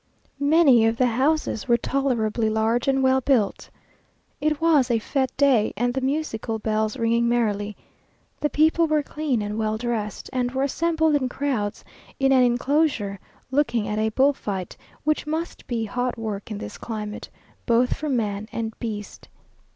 [0.39, 3.69] Many of the houses were tolerably large and well built.
[4.39, 7.77] It was a fête day, and the musical bells ringing merrily;
[8.39, 11.85] the people were clean and well dressed, and were assembled in crowds
[12.19, 13.19] in an enclosure,
[13.51, 17.29] looking at a bull fight, which must be hot work in this climate,
[17.67, 19.29] both for man and beast.